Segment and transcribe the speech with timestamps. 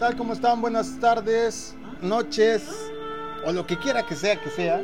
[0.00, 0.16] ¿Qué tal?
[0.16, 0.62] ¿Cómo están?
[0.62, 2.62] Buenas tardes, noches
[3.44, 4.80] o lo que quiera que sea que sea.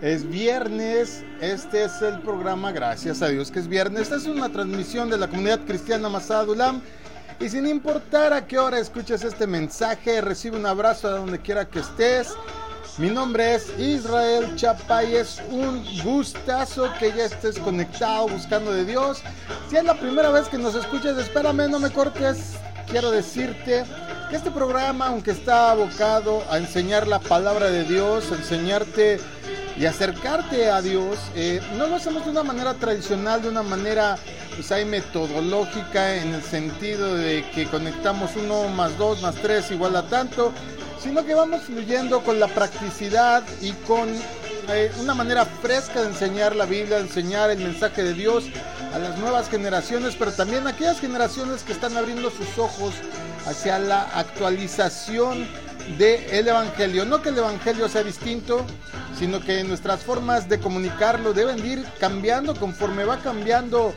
[0.00, 4.04] Es viernes, este es el programa, gracias a Dios que es viernes.
[4.04, 6.80] Esta es una transmisión de la comunidad cristiana Masada Dulam.
[7.38, 11.68] Y sin importar a qué hora escuches este mensaje, recibe un abrazo a donde quiera
[11.68, 12.32] que estés.
[12.96, 18.86] Mi nombre es Israel Chapa y es un gustazo que ya estés conectado buscando de
[18.86, 19.22] Dios.
[19.68, 22.54] Si es la primera vez que nos escuchas, espérame, no me cortes.
[22.88, 23.84] Quiero decirte
[24.30, 29.18] que este programa, aunque está abocado a enseñar la palabra de Dios, a enseñarte
[29.76, 34.16] y acercarte a Dios, eh, no lo hacemos de una manera tradicional, de una manera
[34.54, 39.96] pues hay metodológica en el sentido de que conectamos uno más dos más tres igual
[39.96, 40.52] a tanto,
[41.00, 44.08] sino que vamos fluyendo con la practicidad y con
[44.68, 48.44] eh, una manera fresca de enseñar la Biblia, de enseñar el mensaje de Dios
[48.92, 52.94] a las nuevas generaciones, pero también a aquellas generaciones que están abriendo sus ojos
[53.46, 55.46] hacia la actualización
[55.98, 57.04] del Evangelio.
[57.04, 58.64] No que el Evangelio sea distinto,
[59.18, 63.94] sino que nuestras formas de comunicarlo deben ir cambiando conforme va cambiando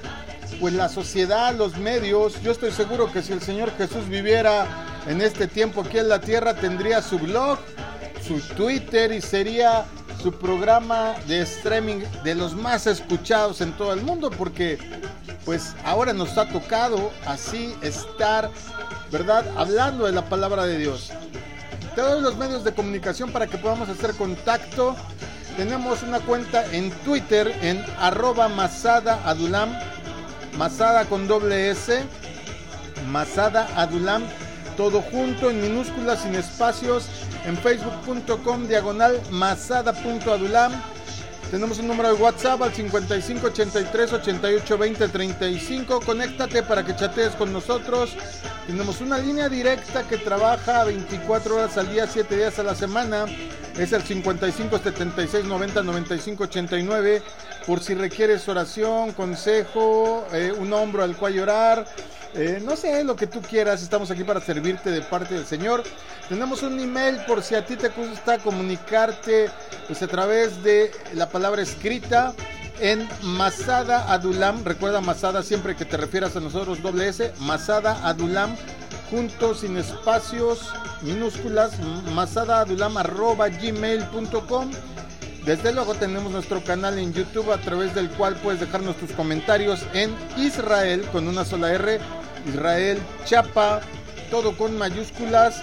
[0.60, 2.42] pues la sociedad, los medios.
[2.42, 4.68] Yo estoy seguro que si el Señor Jesús viviera
[5.08, 7.60] en este tiempo aquí en la tierra, tendría su blog,
[8.26, 9.86] su Twitter y sería
[10.22, 14.78] su programa de streaming de los más escuchados en todo el mundo, porque
[15.46, 18.52] pues ahora nos ha tocado así estar,
[19.12, 19.46] ¿verdad?
[19.56, 21.12] Hablando de la palabra de Dios.
[21.96, 24.96] Te doy los medios de comunicación para que podamos hacer contacto.
[25.56, 29.72] Tenemos una cuenta en Twitter en arroba masada adulam
[30.58, 32.04] Masada con doble S,
[33.12, 34.24] Masada Adulam,
[34.76, 37.08] todo junto en minúsculas, sin espacios,
[37.48, 40.74] en facebook.com diagonal masada.adulam.
[41.50, 46.02] Tenemos un número de WhatsApp al 55 83 88 20 35.
[46.02, 48.18] Conéctate para que chatees con nosotros.
[48.68, 53.26] Tenemos una línea directa que trabaja 24 horas al día, 7 días a la semana.
[53.78, 57.22] Es el 55 76 90 95 89.
[57.66, 61.86] Por si requieres oración, consejo, eh, un hombro al cual llorar.
[62.34, 65.84] Eh, no sé, lo que tú quieras, estamos aquí para servirte de parte del Señor.
[66.30, 69.50] Tenemos un email por si a ti te gusta comunicarte
[69.88, 72.34] pues, a través de la palabra escrita
[72.80, 74.64] en Masada Adulam.
[74.64, 78.56] Recuerda Masada siempre que te refieras a nosotros, doble S, Masada Adulam,
[79.10, 80.72] juntos sin espacios,
[81.02, 81.80] minúsculas,
[82.14, 84.72] Masada Adulam arroba gmail.com.
[85.46, 89.80] Desde luego tenemos nuestro canal en YouTube a través del cual puedes dejarnos tus comentarios
[89.94, 92.02] en Israel con una sola R,
[92.46, 93.82] Israel Chapa,
[94.30, 95.62] todo con mayúsculas.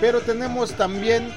[0.00, 1.32] Pero tenemos también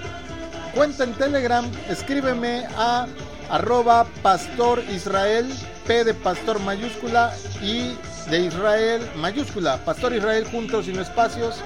[0.73, 3.07] cuenta en Telegram, escríbeme a
[3.49, 5.47] arroba pastor Israel,
[5.85, 7.95] P de pastor mayúscula y
[8.29, 11.61] de Israel mayúscula, pastor Israel juntos sin espacios.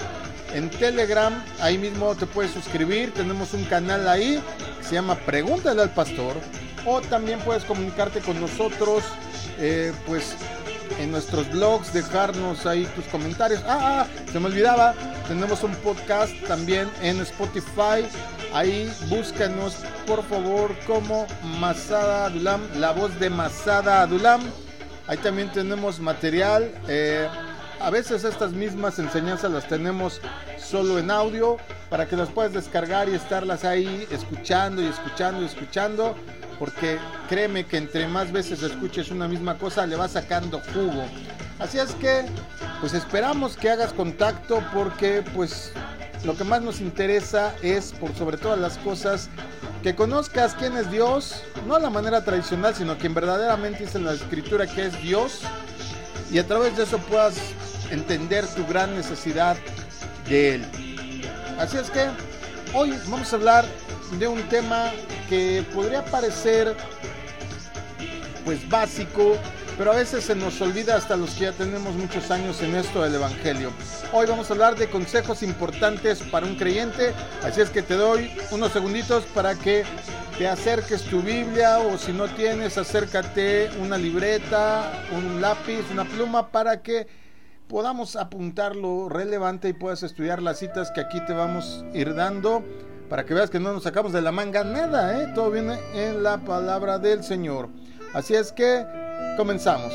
[0.53, 4.41] En Telegram, ahí mismo te puedes suscribir, tenemos un canal ahí
[4.89, 6.35] se llama Pregúntale al Pastor.
[6.85, 9.03] O también puedes comunicarte con nosotros,
[9.59, 10.33] eh, pues
[10.97, 13.61] en nuestros blogs, dejarnos ahí tus comentarios.
[13.67, 14.93] Ah, ah, se me olvidaba,
[15.27, 18.05] tenemos un podcast también en Spotify.
[18.53, 19.75] Ahí búscanos
[20.07, 21.27] por favor como
[21.59, 24.41] Masada Adulam, la voz de Masada Adulam.
[25.07, 26.71] Ahí también tenemos material.
[26.87, 27.27] Eh,
[27.79, 30.19] a veces estas mismas enseñanzas las tenemos
[30.57, 31.57] solo en audio
[31.89, 36.15] para que las puedas descargar y estarlas ahí escuchando y escuchando y escuchando.
[36.59, 41.05] Porque créeme que entre más veces escuches una misma cosa le va sacando jugo.
[41.57, 42.25] Así es que
[42.81, 45.71] pues esperamos que hagas contacto porque pues
[46.23, 49.29] lo que más nos interesa es por sobre todas las cosas
[49.83, 54.05] que conozcas quién es Dios, no a la manera tradicional, sino quien verdaderamente dice en
[54.05, 55.39] la escritura que es Dios
[56.31, 57.35] y a través de eso puedas
[57.89, 59.57] entender tu gran necesidad
[60.27, 60.65] de Él.
[61.57, 62.07] Así es que
[62.73, 63.65] hoy vamos a hablar
[64.17, 64.91] de un tema
[65.29, 66.75] que podría parecer
[68.43, 69.37] pues básico,
[69.77, 73.03] pero a veces se nos olvida hasta los que ya tenemos muchos años en esto
[73.03, 73.71] del Evangelio.
[74.11, 78.31] Hoy vamos a hablar de consejos importantes para un creyente, así es que te doy
[78.49, 79.83] unos segunditos para que
[80.39, 86.49] te acerques tu Biblia o si no tienes, acércate una libreta, un lápiz, una pluma
[86.49, 87.07] para que
[87.67, 92.15] podamos apuntar lo relevante y puedas estudiar las citas que aquí te vamos a ir
[92.15, 92.63] dando
[93.09, 95.31] para que veas que no nos sacamos de la manga nada, ¿eh?
[95.33, 97.69] todo viene en la palabra del Señor.
[98.13, 98.85] Así es que
[99.35, 99.93] comenzamos.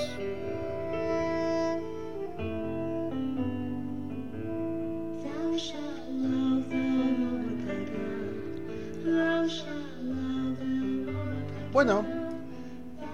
[11.73, 12.05] Bueno,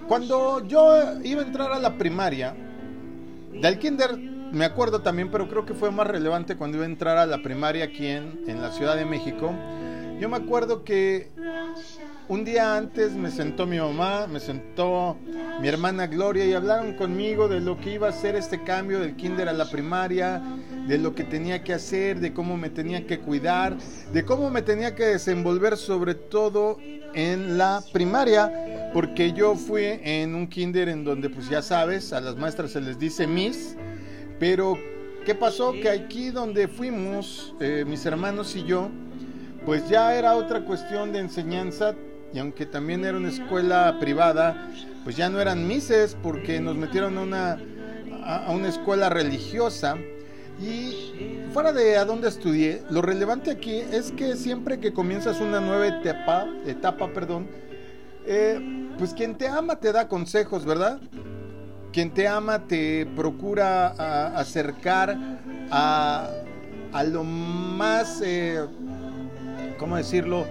[0.08, 2.54] cuando yo iba a entrar a la primaria,
[3.52, 4.18] del kinder
[4.52, 7.42] me acuerdo también, pero creo que fue más relevante cuando iba a entrar a la
[7.42, 9.54] primaria aquí en, en la Ciudad de México.
[10.20, 11.30] Yo me acuerdo que
[12.28, 15.16] un día antes me sentó mi mamá, me sentó
[15.62, 19.16] mi hermana Gloria y hablaron conmigo de lo que iba a ser este cambio del
[19.16, 20.42] kinder a la primaria,
[20.86, 23.78] de lo que tenía que hacer, de cómo me tenía que cuidar,
[24.12, 26.76] de cómo me tenía que desenvolver sobre todo
[27.14, 32.20] en la primaria, porque yo fui en un kinder en donde pues ya sabes, a
[32.20, 33.74] las maestras se les dice Miss,
[34.38, 34.76] pero
[35.24, 35.72] ¿qué pasó?
[35.72, 38.90] Que aquí donde fuimos, eh, mis hermanos y yo,
[39.64, 41.94] pues ya era otra cuestión de enseñanza
[42.32, 44.68] y aunque también era una escuela privada,
[45.04, 47.58] pues ya no eran mises porque nos metieron a una,
[48.24, 49.96] a una escuela religiosa.
[50.60, 55.58] Y fuera de a dónde estudié, lo relevante aquí es que siempre que comienzas una
[55.58, 57.48] nueva etapa, etapa perdón,
[58.26, 58.60] eh,
[58.98, 61.00] pues quien te ama te da consejos, ¿verdad?
[61.92, 63.88] Quien te ama te procura
[64.38, 65.16] acercar
[65.70, 66.28] a,
[66.92, 68.60] a, lo más, eh,
[69.80, 70.46] ¿cómo decirlo?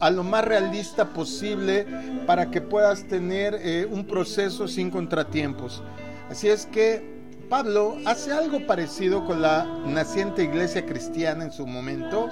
[0.00, 1.84] a lo más realista posible
[2.24, 5.82] para que puedas tener eh, un proceso sin contratiempos.
[6.30, 7.18] Así es que
[7.48, 12.28] Pablo hace algo parecido con la naciente iglesia cristiana en su momento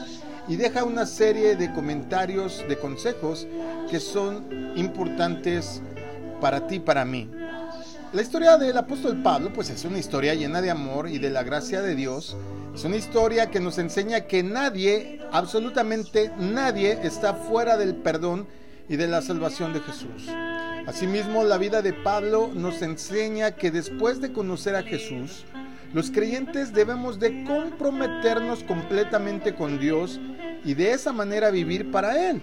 [0.47, 3.49] y deja una serie de comentarios, de consejos
[3.91, 5.83] que son importantes
[6.41, 7.29] para ti, para mí.
[8.13, 11.43] La historia del apóstol Pablo pues es una historia llena de amor y de la
[11.43, 12.37] gracia de Dios.
[12.77, 18.47] Es una historia que nos enseña que nadie absolutamente nadie está fuera del perdón
[18.87, 20.29] y de la salvación de Jesús.
[20.87, 25.47] Asimismo, la vida de Pablo nos enseña que después de conocer a Jesús,
[25.95, 30.21] los creyentes debemos de comprometernos completamente con Dios
[30.63, 32.43] y de esa manera vivir para Él.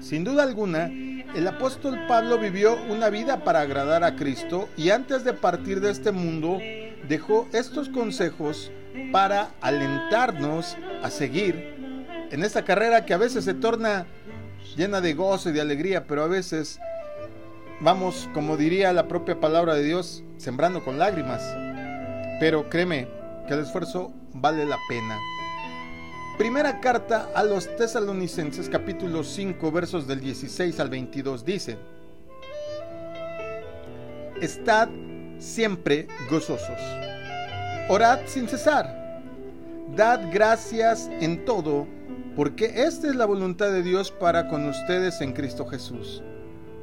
[0.00, 0.92] Sin duda alguna,
[1.34, 5.90] el apóstol Pablo vivió una vida para agradar a Cristo y antes de partir de
[5.90, 6.58] este mundo
[7.08, 8.70] dejó estos consejos
[9.12, 11.80] para alentarnos a seguir
[12.30, 14.06] en esta carrera que a veces se torna
[14.76, 16.78] llena de gozo y de alegría, pero a veces
[17.80, 21.42] vamos, como diría la propia palabra de Dios, sembrando con lágrimas.
[22.38, 23.08] Pero créeme
[23.46, 25.18] que el esfuerzo vale la pena.
[26.38, 31.76] Primera carta a los tesalonicenses capítulo 5 versos del 16 al 22 dice,
[34.40, 34.88] Estad
[35.38, 36.78] siempre gozosos
[37.92, 39.20] Orad sin cesar.
[39.96, 41.88] Dad gracias en todo,
[42.36, 46.22] porque esta es la voluntad de Dios para con ustedes en Cristo Jesús.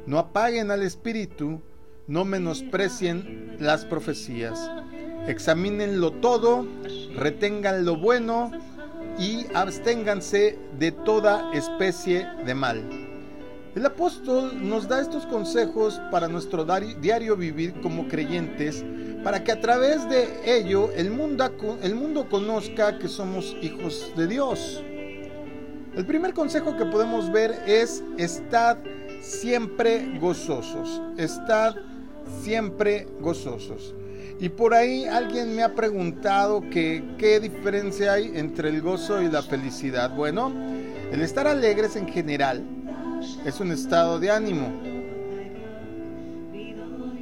[0.04, 1.62] No apaguen al Espíritu,
[2.08, 4.70] no menosprecien las profecías.
[5.26, 6.66] Examínenlo todo,
[7.14, 8.50] retengan lo bueno
[9.18, 12.82] y absténganse de toda especie de mal.
[13.74, 16.66] El apóstol nos da estos consejos para nuestro
[17.00, 18.84] diario vivir como creyentes
[19.28, 21.52] para que a través de ello el mundo,
[21.82, 24.82] el mundo conozca que somos hijos de Dios.
[25.94, 28.78] El primer consejo que podemos ver es estad
[29.20, 31.74] siempre gozosos, estad
[32.40, 33.94] siempre gozosos.
[34.40, 39.42] Y por ahí alguien me ha preguntado qué diferencia hay entre el gozo y la
[39.42, 40.08] felicidad.
[40.16, 40.50] Bueno,
[41.12, 42.64] el estar alegres en general
[43.44, 44.72] es un estado de ánimo.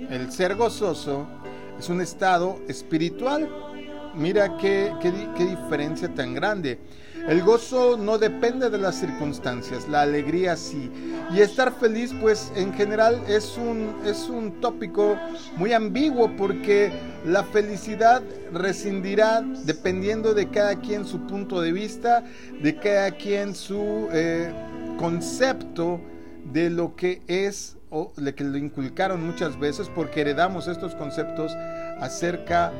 [0.09, 1.27] El ser gozoso
[1.79, 3.49] es un estado espiritual.
[4.15, 6.79] Mira qué, qué, diferencia tan grande.
[7.29, 10.91] El gozo no depende de las circunstancias, la alegría sí.
[11.35, 15.19] Y estar feliz, pues en general es un, es un tópico
[15.57, 16.93] muy ambiguo porque
[17.27, 22.25] la felicidad rescindirá dependiendo de cada quien su punto de vista,
[22.63, 24.53] de cada quien su eh,
[24.99, 26.01] concepto
[26.53, 31.53] de lo que es o que lo inculcaron muchas veces porque heredamos estos conceptos
[31.99, 32.71] acerca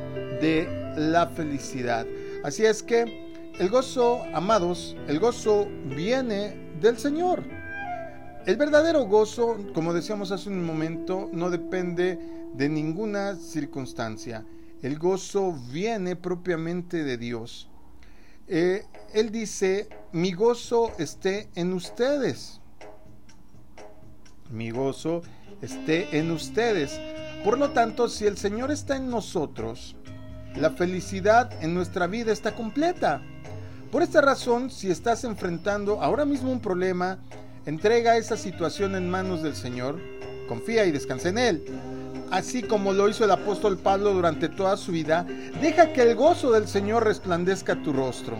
[0.41, 2.05] de la felicidad.
[2.43, 7.43] Así es que el gozo, amados, el gozo viene del Señor.
[8.45, 12.19] El verdadero gozo, como decíamos hace un momento, no depende
[12.53, 14.45] de ninguna circunstancia.
[14.83, 17.69] El gozo viene propiamente de Dios.
[18.47, 22.61] Eh, él dice, mi gozo esté en ustedes
[24.51, 25.21] mi gozo
[25.61, 26.99] esté en ustedes.
[27.43, 29.95] Por lo tanto, si el Señor está en nosotros,
[30.55, 33.21] la felicidad en nuestra vida está completa.
[33.91, 37.19] Por esta razón, si estás enfrentando ahora mismo un problema,
[37.65, 39.99] entrega esa situación en manos del Señor,
[40.47, 41.65] confía y descansa en Él.
[42.31, 45.25] Así como lo hizo el apóstol Pablo durante toda su vida,
[45.61, 48.37] deja que el gozo del Señor resplandezca tu rostro.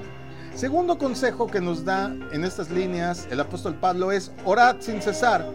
[0.54, 5.46] Segundo consejo que nos da en estas líneas el apóstol Pablo es orad sin cesar.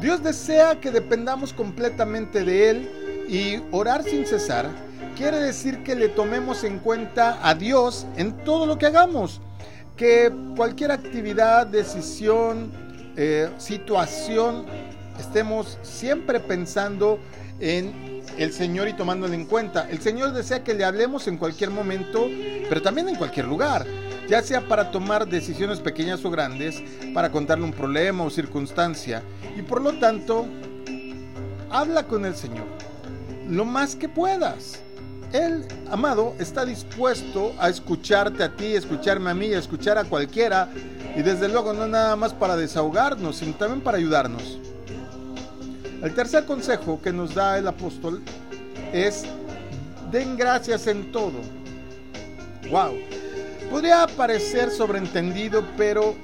[0.00, 2.90] Dios desea que dependamos completamente de Él
[3.28, 4.70] y orar sin cesar
[5.18, 9.40] quiere decir que le tomemos en cuenta a Dios en todo lo que hagamos.
[9.96, 12.70] Que cualquier actividad, decisión,
[13.16, 14.64] eh, situación,
[15.18, 17.18] estemos siempre pensando
[17.58, 19.90] en el Señor y tomándolo en cuenta.
[19.90, 22.28] El Señor desea que le hablemos en cualquier momento,
[22.68, 23.84] pero también en cualquier lugar
[24.28, 26.82] ya sea para tomar decisiones pequeñas o grandes,
[27.14, 29.22] para contarle un problema o circunstancia,
[29.56, 30.46] y por lo tanto,
[31.70, 32.66] habla con el Señor
[33.48, 34.80] lo más que puedas.
[35.32, 40.68] Él, amado, está dispuesto a escucharte a ti, escucharme a mí, a escuchar a cualquiera,
[41.16, 44.58] y desde luego no nada más para desahogarnos, sino también para ayudarnos.
[46.02, 48.22] El tercer consejo que nos da el apóstol
[48.92, 49.24] es
[50.12, 51.40] den gracias en todo.
[52.70, 53.17] Wow.
[53.70, 56.14] Podría parecer sobreentendido, pero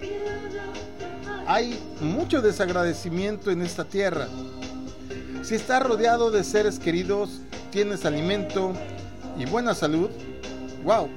[1.47, 4.29] hay mucho desagradecimiento en esta tierra.
[5.43, 8.73] Si estás rodeado de seres queridos, tienes alimento
[9.39, 10.09] y buena salud,
[10.85, 11.09] wow,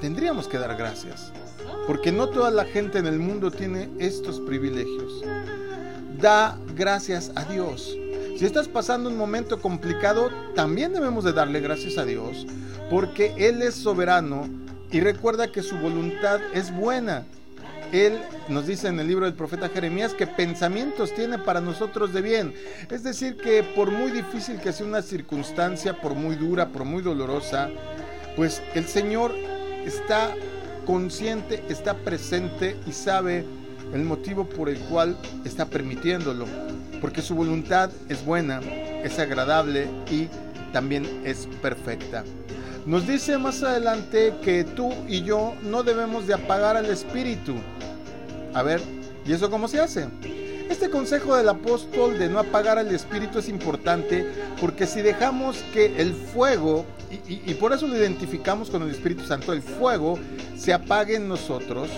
[0.00, 1.30] tendríamos que dar gracias.
[1.86, 5.22] Porque no toda la gente en el mundo tiene estos privilegios.
[6.18, 7.94] Da gracias a Dios.
[8.38, 12.46] Si estás pasando un momento complicado, también debemos de darle gracias a Dios,
[12.88, 14.48] porque Él es soberano
[14.94, 17.24] y recuerda que su voluntad es buena.
[17.90, 18.16] Él
[18.48, 22.54] nos dice en el libro del profeta Jeremías que pensamientos tiene para nosotros de bien.
[22.92, 27.02] Es decir, que por muy difícil que sea una circunstancia, por muy dura, por muy
[27.02, 27.70] dolorosa,
[28.36, 29.34] pues el Señor
[29.84, 30.32] está
[30.86, 33.44] consciente, está presente y sabe
[33.92, 36.46] el motivo por el cual está permitiéndolo.
[37.00, 40.28] Porque su voluntad es buena, es agradable y
[40.72, 42.22] también es perfecta.
[42.86, 47.54] Nos dice más adelante que tú y yo no debemos de apagar al espíritu.
[48.52, 48.82] A ver,
[49.24, 50.06] ¿y eso cómo se hace?
[50.68, 55.98] Este consejo del apóstol de no apagar al espíritu es importante porque si dejamos que
[55.98, 56.84] el fuego,
[57.26, 60.18] y, por eso lo identificamos con el Espíritu Santo, el fuego
[60.56, 61.88] se apague en nosotros,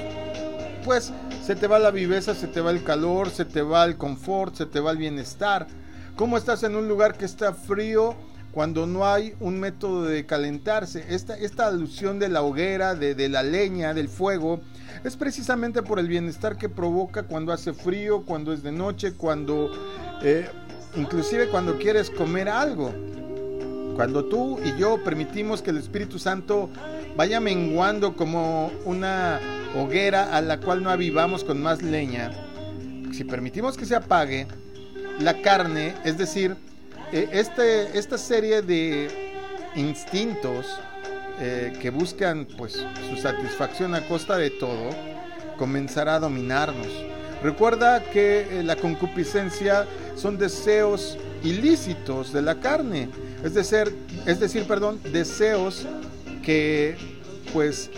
[0.85, 1.13] pues
[1.45, 4.55] se te va la viveza, se te va el calor, se te va el confort,
[4.55, 5.67] se te va el bienestar.
[6.15, 8.15] ¿Cómo estás en un lugar que está frío?
[8.57, 11.05] Cuando no hay un método de calentarse.
[11.11, 14.63] Esta, esta alusión de la hoguera, de, la leña, del fuego,
[15.05, 19.71] es precisamente por el bienestar que provoca cuando hace frío, cuando es de noche, cuando
[20.23, 20.49] eh,
[20.97, 22.95] inclusive cuando quieres comer algo.
[23.95, 26.71] Cuando tú y yo permitimos que el Espíritu Santo
[27.15, 29.39] vaya menguando como una
[29.77, 32.31] hoguera a la cual no avivamos con más leña,
[33.13, 34.47] si permitimos que se apague,
[35.21, 36.57] la carne, es decir,
[37.13, 39.09] este, esta serie de
[39.75, 40.67] instintos
[41.41, 44.91] eh, que buscan pues su satisfacción a costa de todo
[45.59, 46.89] comenzará a dominarnos.
[47.43, 49.87] Recuerda que eh, la concupiscencia
[50.17, 53.11] son deseos ilícitos de la carne,
[53.45, 53.95] es decir,
[54.25, 55.87] es decir, perdón, deseos
[56.43, 56.97] que
[57.53, 57.91] pues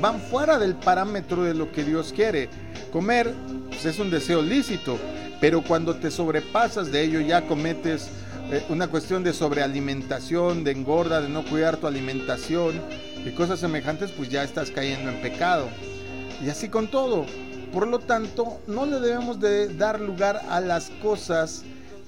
[0.00, 2.48] van fuera del parámetro de lo que Dios quiere.
[2.92, 3.34] Comer
[3.68, 4.98] pues, es un deseo lícito,
[5.40, 8.08] pero cuando te sobrepasas de ello ya cometes
[8.50, 12.80] eh, una cuestión de sobrealimentación, de engorda, de no cuidar tu alimentación
[13.24, 15.68] y cosas semejantes, pues ya estás cayendo en pecado.
[16.42, 17.26] Y así con todo.
[17.72, 21.62] Por lo tanto, no le debemos de dar lugar a las cosas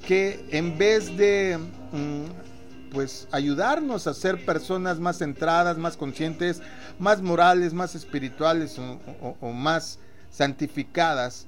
[0.07, 1.59] que en vez de
[1.93, 6.63] mm, pues ayudarnos a ser personas más centradas, más conscientes,
[6.99, 9.99] más morales, más espirituales o, más
[10.31, 11.47] santificadas,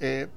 [0.00, 0.28] eh,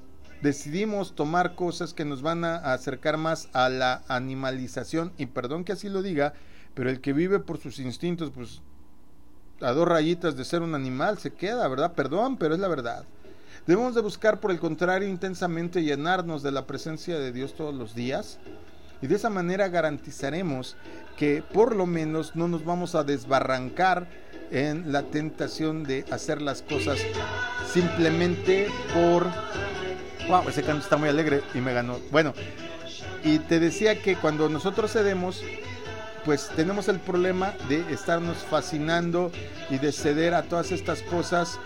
[0.42, 5.72] decidimos tomar cosas que nos van a acercar más a la animalización, y perdón que
[5.72, 6.34] así lo diga,
[6.74, 8.60] pero el que vive por sus instintos, pues
[9.60, 11.92] a dos rayitas de ser un animal se queda, ¿verdad?
[11.92, 13.04] Perdón, pero es la verdad.
[13.66, 17.94] Debemos de buscar, por el contrario, intensamente llenarnos de la presencia de Dios todos los
[17.94, 18.38] días
[19.00, 20.76] y de esa manera garantizaremos
[21.16, 24.08] que por lo menos no nos vamos a desbarrancar
[24.50, 26.98] en la tentación de hacer las cosas
[27.72, 29.26] simplemente por
[30.28, 31.98] wow, ese canto está muy alegre y me ganó.
[32.10, 32.34] Bueno,
[33.24, 35.42] y te decía que cuando nosotros cedemos,
[36.24, 39.32] pues tenemos el problema de estarnos fascinando
[39.70, 41.58] y de ceder a todas estas cosas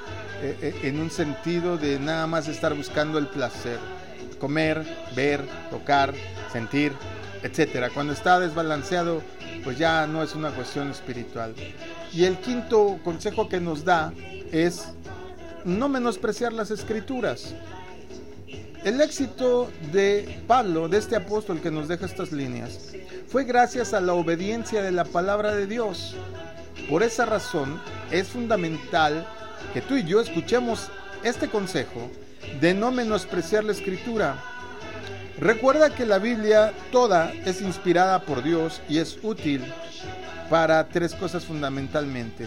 [0.43, 3.79] eh, eh, en un sentido de nada más estar buscando el placer.
[4.39, 4.85] Comer,
[5.15, 6.13] ver, tocar,
[6.53, 6.93] sentir,
[7.43, 7.91] etcétera.
[7.91, 9.23] Cuando está desbalanceado,
[9.65, 11.55] pues ya no es una cuestión espiritual.
[12.13, 14.13] Y el quinto consejo que nos da
[14.53, 14.89] es
[15.65, 17.55] no menospreciar las escrituras.
[18.87, 22.93] El éxito de Pablo, de este apóstol que nos deja estas líneas,
[23.27, 26.15] fue gracias a la obediencia de la palabra de Dios.
[26.89, 29.27] Por esa razón es fundamental
[29.75, 30.89] que tú y yo escuchemos
[31.25, 32.09] este consejo
[32.61, 34.41] de no menospreciar la escritura.
[35.41, 39.65] Recuerda que la Biblia toda es inspirada por Dios y es útil
[40.49, 42.47] para tres cosas fundamentalmente.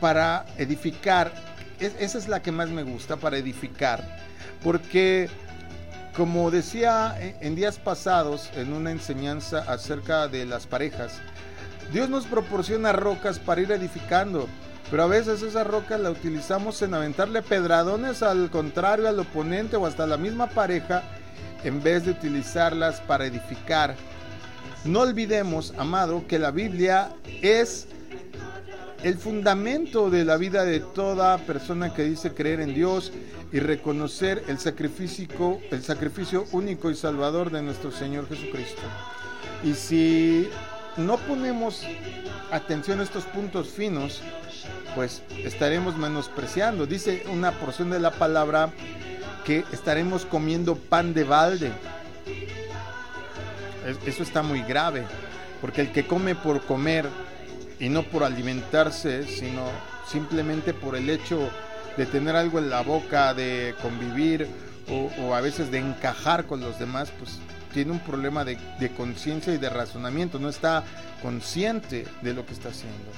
[0.00, 1.30] Para edificar,
[1.78, 4.24] esa es la que más me gusta, para edificar,
[4.64, 5.28] porque
[6.16, 11.20] como decía en días pasados en una enseñanza acerca de las parejas,
[11.92, 14.48] Dios nos proporciona rocas para ir edificando,
[14.90, 19.86] pero a veces esa roca la utilizamos en aventarle pedradones al contrario, al oponente o
[19.86, 21.02] hasta la misma pareja,
[21.62, 23.94] en vez de utilizarlas para edificar.
[24.84, 27.10] No olvidemos, amado, que la Biblia
[27.42, 27.86] es
[29.04, 33.12] el fundamento de la vida de toda persona que dice creer en Dios
[33.52, 38.80] y reconocer el sacrificio, el sacrificio único y salvador de nuestro Señor Jesucristo.
[39.62, 40.48] Y si
[40.96, 41.82] no ponemos
[42.50, 44.22] atención a estos puntos finos,
[44.94, 46.86] pues estaremos menospreciando.
[46.86, 48.70] Dice una porción de la palabra
[49.44, 51.72] que estaremos comiendo pan de balde.
[54.06, 55.04] Eso está muy grave,
[55.60, 57.06] porque el que come por comer
[57.84, 59.66] y no por alimentarse, sino
[60.10, 61.50] simplemente por el hecho
[61.98, 64.48] de tener algo en la boca, de convivir
[64.88, 67.38] o, a veces de encajar con los demás, pues
[67.74, 70.82] tiene un problema de, de conciencia y de razonamiento, no está
[71.20, 73.10] consciente de lo que está haciendo.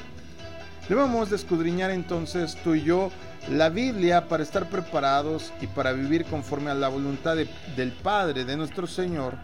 [0.88, 3.12] Debemos escudriñar entonces tú y yo
[3.48, 8.56] la Biblia para estar preparados y para vivir conforme a la voluntad del Padre, de
[8.56, 9.34] nuestro Señor,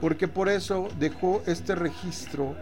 [0.00, 2.56] porque por eso dejó este registro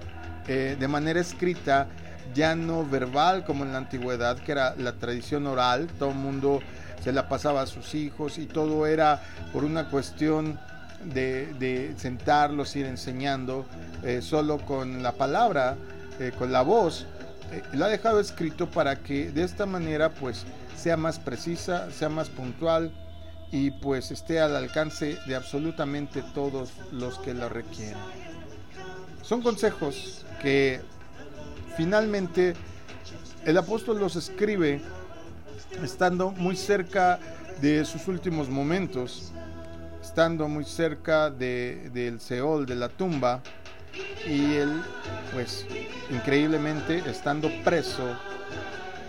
[0.49, 1.87] eh, de manera escrita,
[2.35, 6.61] ya no verbal como en la antigüedad, que era la tradición oral, todo el mundo
[7.03, 9.23] se la pasaba a sus hijos y todo era
[9.53, 10.59] por una cuestión
[11.05, 13.67] de, sentarlos, ir enseñando,
[14.05, 15.77] eh, solo con la palabra,
[16.21, 17.07] eh, con la voz.
[17.73, 20.45] lo ha dejado escrito para que de esta manera pues
[20.77, 22.93] sea más precisa, sea más puntual
[23.53, 28.01] y pues esté al alcance de absolutamente todos los que lo requieran.
[29.23, 30.81] Son consejos que
[31.77, 32.55] finalmente
[33.47, 34.81] el apóstol los escribe
[35.83, 37.19] estando muy cerca
[37.61, 39.33] de sus últimos momentos,
[40.03, 43.41] estando muy cerca de, del Seol, de la tumba,
[44.27, 44.83] y él,
[45.33, 45.67] pues,
[46.11, 48.17] increíblemente, estando preso,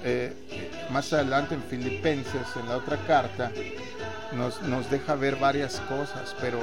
[0.03, 0.33] eh,
[0.91, 3.51] más adelante en Filipenses, en la otra carta,
[4.33, 6.59] nos, nos deja ver varias cosas, pero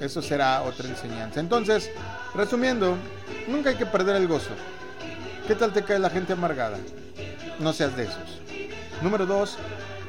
[0.00, 1.40] eso será otra enseñanza.
[1.40, 1.90] Entonces,
[2.34, 2.96] resumiendo,
[3.46, 4.50] nunca hay que perder el gozo.
[5.46, 6.78] ¿Qué tal te cae la gente amargada?
[7.58, 8.40] No seas de esos.
[9.02, 9.56] Número dos,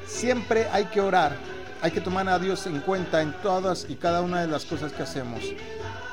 [0.05, 1.33] siempre hay que orar.
[1.81, 4.91] Hay que tomar a Dios en cuenta en todas y cada una de las cosas
[4.91, 5.39] que hacemos.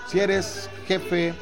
[0.06, 1.34] Si eres jefe,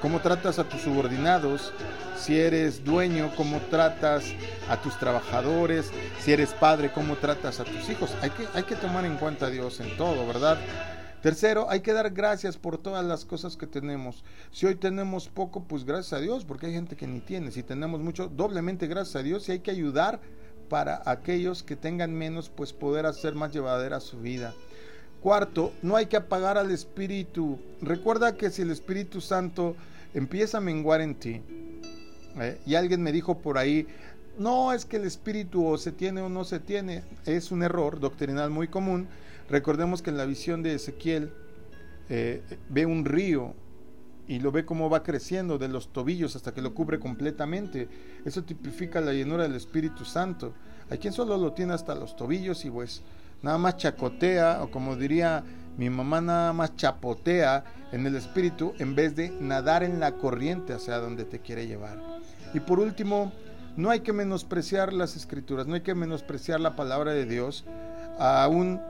[0.00, 1.72] cómo tratas a tus subordinados.
[2.16, 4.24] Si eres dueño, cómo tratas
[4.70, 5.90] a tus trabajadores.
[6.20, 8.14] Si eres padre, cómo tratas a tus hijos.
[8.22, 10.58] Hay que, hay que tomar en cuenta a Dios en todo, ¿verdad?
[11.26, 14.22] Tercero, hay que dar gracias por todas las cosas que tenemos.
[14.52, 17.50] Si hoy tenemos poco, pues gracias a Dios, porque hay gente que ni tiene.
[17.50, 20.20] Si tenemos mucho, doblemente gracias a Dios y hay que ayudar
[20.68, 24.54] para aquellos que tengan menos, pues poder hacer más llevadera su vida.
[25.20, 27.58] Cuarto, no hay que apagar al Espíritu.
[27.82, 29.74] Recuerda que si el Espíritu Santo
[30.14, 31.42] empieza a menguar en ti,
[32.40, 33.88] eh, y alguien me dijo por ahí,
[34.38, 37.98] no es que el Espíritu o se tiene o no se tiene, es un error
[37.98, 39.08] doctrinal muy común
[39.48, 41.32] Recordemos que en la visión de Ezequiel
[42.08, 43.54] eh, ve un río
[44.28, 47.88] y lo ve como va creciendo de los tobillos hasta que lo cubre completamente.
[48.24, 50.52] Eso tipifica la llenura del Espíritu Santo.
[50.90, 53.02] Hay quien solo lo tiene hasta los tobillos y pues
[53.42, 55.44] nada más chacotea, o como diría
[55.76, 60.72] mi mamá, nada más chapotea en el Espíritu en vez de nadar en la corriente
[60.72, 61.98] hacia donde te quiere llevar.
[62.54, 63.32] Y por último,
[63.76, 67.64] no hay que menospreciar las escrituras, no hay que menospreciar la palabra de Dios,
[68.18, 68.80] aún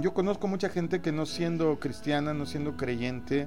[0.00, 3.46] yo conozco mucha gente que no siendo cristiana, no siendo creyente,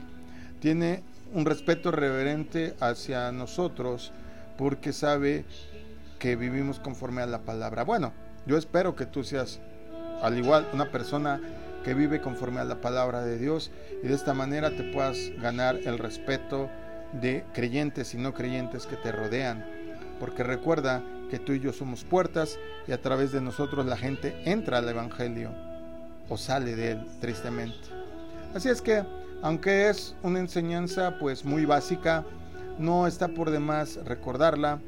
[0.59, 4.13] tiene un respeto reverente hacia nosotros
[4.57, 5.45] porque sabe
[6.19, 7.83] que vivimos conforme a la palabra.
[7.83, 8.13] Bueno,
[8.45, 9.59] yo espero que tú seas
[10.21, 11.41] al igual una persona
[11.83, 13.71] que vive conforme a la palabra de Dios
[14.03, 16.69] y de esta manera te puedas ganar el respeto
[17.21, 19.65] de creyentes y no creyentes que te rodean.
[20.19, 22.57] Porque recuerda que tú y yo somos puertas
[22.87, 25.66] y a través de nosotros la gente entra al Evangelio
[26.29, 27.77] o sale de él, tristemente.
[28.53, 29.03] Así es que,
[29.41, 32.25] aunque es una enseñanza pues muy básica,
[32.79, 34.79] no está por demás recordarla.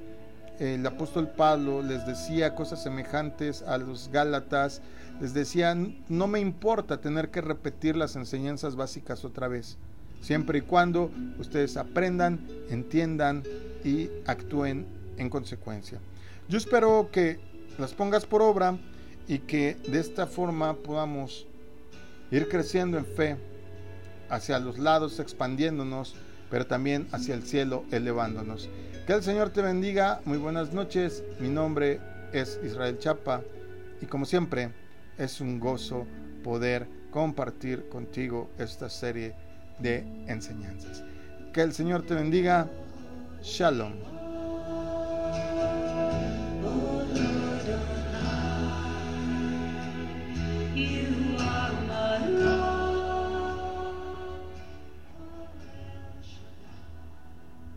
[0.59, 4.81] El apóstol Pablo les decía cosas semejantes a los Gálatas,
[5.21, 5.75] les decía,
[6.07, 9.77] no me importa tener que repetir las enseñanzas básicas otra vez,
[10.21, 13.43] siempre y cuando ustedes aprendan, entiendan
[13.83, 14.85] y actúen
[15.17, 15.99] en consecuencia.
[16.49, 17.39] Yo espero que
[17.77, 18.77] las pongas por obra
[19.29, 21.45] y que de esta forma podamos
[22.31, 23.37] ir creciendo en fe
[24.27, 26.15] hacia los lados, expandiéndonos
[26.49, 28.69] pero también hacia el cielo elevándonos.
[29.05, 31.99] Que el Señor te bendiga, muy buenas noches, mi nombre
[32.33, 33.43] es Israel Chapa
[34.01, 34.71] y como siempre
[35.17, 36.05] es un gozo
[36.43, 39.35] poder compartir contigo esta serie
[39.79, 41.03] de enseñanzas.
[41.53, 42.67] Que el Señor te bendiga,
[43.41, 44.18] shalom.